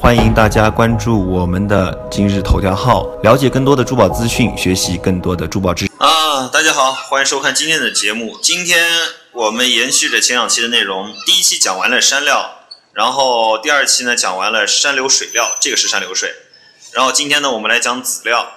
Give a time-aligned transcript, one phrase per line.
[0.00, 5.92] 欢迎大家关注我们的今日头条号，了解更多的珠宝资讯，学习更多的珠宝知识。
[5.98, 8.38] 啊，大家好，欢迎收看今天的节目。
[8.40, 8.82] 今天
[9.32, 12.50] 我们延续着前两期的内容，第一期讲完了山料，
[12.94, 16.30] 然后第二期呢讲完了山流水料，这个是山流水。
[16.92, 18.48] 然后今天呢，我们来讲籽料。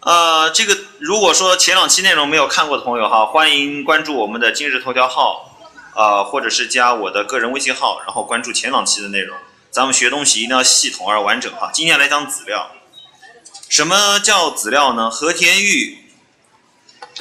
[0.00, 5.48] 呃，这个如果说前两期内容没有看过的朋友哈，欢迎关注我们的今日头条号。
[5.94, 9.36] 啊，或者是加我的个人微信号，然后关注前两期的内容。
[9.70, 11.70] 咱们学东西一定要系统而完整哈。
[11.72, 12.72] 今天来讲籽料。
[13.68, 15.10] 什么叫籽料呢？
[15.10, 16.10] 和田玉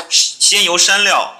[0.09, 1.37] 先由山料，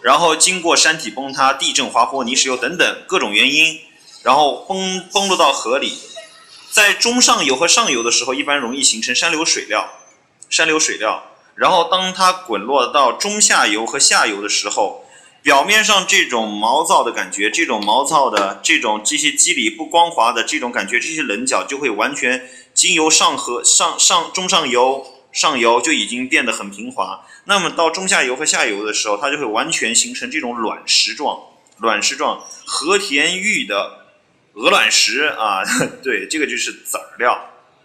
[0.00, 3.80] 然后经过山体崩塌、地震、滑坡、泥石流等等各种原因，
[4.22, 5.98] 然后崩崩落到河里，
[6.70, 9.88] 在中上游和上游的时候，一般容易形成山流水料。
[10.50, 11.24] 山流水料，
[11.56, 15.03] 然后当它滚落到中下游和下游的时候。
[15.44, 27.26] 表面上这种毛躁的感觉，这种毛躁的这种这些肌理不光滑的这种感觉，这些棱角就会完全经由上河上上中上游上游就已经变得很平滑。
[27.44, 31.38] 那么到中下游和下游的时候，它就会完全形成这种卵石状，
[31.76, 34.06] 卵石状和田玉的
[34.54, 35.60] 鹅卵石啊，
[36.02, 37.38] 对，这个就是籽料，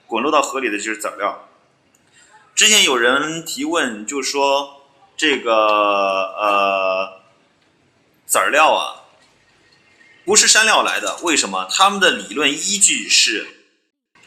[0.07, 1.49] 滚落到河里的就是籽料。
[2.55, 4.85] 之前有人提问，就说
[5.17, 5.53] 这个
[6.37, 7.18] 呃。
[8.29, 9.09] 籽料啊，
[10.23, 11.67] 不是山料来的，为什么？
[11.71, 13.47] 他们的理论依据是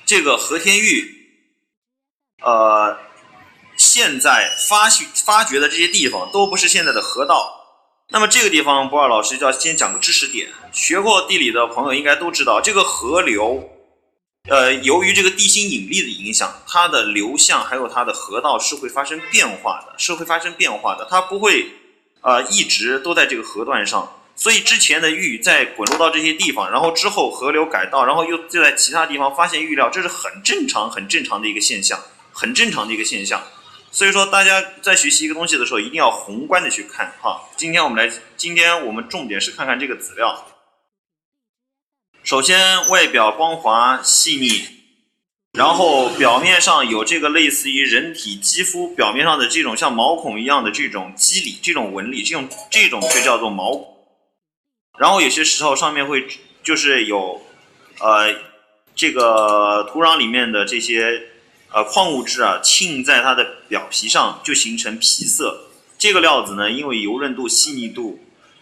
[0.04, 1.30] 这个和田玉，
[2.42, 2.98] 呃，
[3.76, 7.60] 现在发掘发掘的这些地方都不是现在的河道。
[8.08, 10.50] 那么这个地方，博尔老师就要先讲个知识点。
[10.72, 13.70] 学过地理的朋友应该都知道，这个河流，
[14.50, 21.72] 呃，由于这个地心引力的影响，它的流向还有它的河道是会发生变化的，是会发生变化的，它不会。
[22.22, 32.00] 啊，一直都在这个河段上，所以之前的玉在滚落到这些地方，然后之后河流改道，然后又就在其他地方发现玉料，这是很正常、很正常的一个现象，
[32.32, 33.42] 很正常的一个现象。
[33.90, 37.42] 所以说，大家在学习一个东西的时候，一定要宏观的去看哈。
[37.56, 40.46] 今天我们来，今天我们重点是看看这个籽料。
[42.22, 44.81] 首先，外表光滑细腻。
[45.52, 53.86] 然后表面上有这个类似于人体肌肤表面上的这种像毛孔一样的这种肌理、这种纹理，这种这种就叫做毛。
[54.98, 56.26] 然后有些时候上面会
[56.64, 57.42] 就是有，
[58.00, 58.34] 呃，
[58.94, 61.22] 这个土壤里面的这些
[61.70, 65.66] 呃矿物质啊沁在它的表皮上，就形成皮色。
[65.98, 68.18] 这个料子呢，因为油润度、细腻度、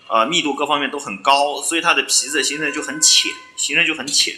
[0.08, 4.34] 呃密度各方面都很高，所以它的皮色形成就很浅，形成就很浅。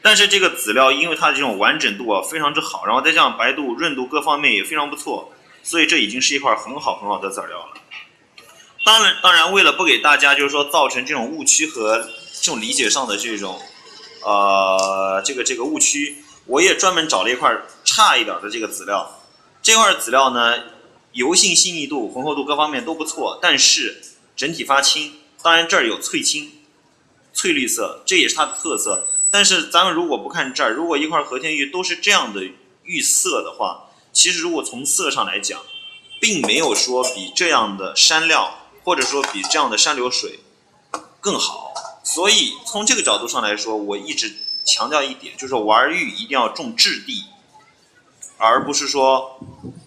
[0.00, 5.32] 但是这个籽料，因为它的这种完整度啊非常之好，然后再加上白度、润度各方面也非常不错，
[5.62, 7.74] 所以这已经是一块很好很好的籽料了。
[8.84, 12.08] 当然，当然为了不给大家就是说造成这种误区和
[12.40, 13.60] 这种理解上的这种
[14.24, 17.54] 呃这个这个误区，我也专门找了一块
[17.84, 19.20] 差一点的这个籽料。
[19.60, 20.54] 这块籽料呢，
[21.12, 24.00] 油性、细腻度、浑厚度各方面都不错，但是
[24.36, 25.14] 整体发青。
[25.42, 26.52] 当然这儿有翠青、
[27.32, 29.06] 翠绿色，这也是它的特色。
[29.30, 32.42] 但是咱们如果不看这儿，如果一块和田玉都是这样的
[32.84, 35.60] 玉色的话，其实如果从色上来讲，
[36.20, 40.40] 并没有说比这样的山料或者说比这样的山流水
[41.20, 41.74] 更好。
[42.02, 44.34] 所以从这个角度上来说，我一直
[44.64, 47.24] 强调一点，就是玩玉一定要重质地，
[48.38, 49.38] 而不是说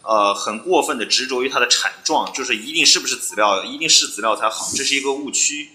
[0.03, 5.71] 呃很过分的执着于它的产状，就是一定是不是籽料，一定是籽料才好，这是一个误区，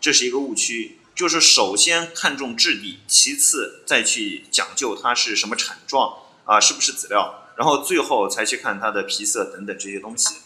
[0.00, 0.98] 这是一个误区。
[1.20, 6.14] 就是首先看重质地，其次再去讲究它是什么产状
[6.46, 10.36] 啊，是不是籽料，然后最后才去看它的皮色等等这些东西。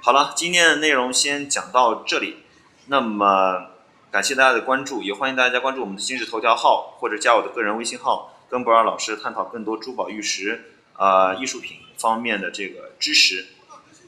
[0.00, 2.44] 好了，今天的内容先讲到这里。
[2.86, 3.72] 那么
[4.10, 13.48] 感谢大家的关注，也欢迎大家关注我们的今日头条号或者加我的个人微信号，跟博尔老师探讨更多珠宝玉石啊艺术品方面的这个知识。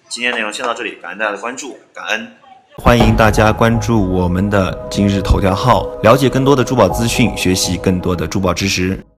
[0.08, 2.38] 今天内容先到这里，感恩大家的关注，感恩。
[2.76, 9.04] 欢迎大家关注我们的今日头条号，了解更多的珠宝资讯，学习更多的珠宝知识。